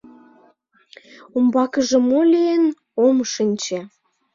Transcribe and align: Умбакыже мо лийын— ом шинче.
Умбакыже 1.37 1.97
мо 2.09 2.21
лийын— 2.31 2.63
ом 3.05 3.17
шинче. 3.33 3.79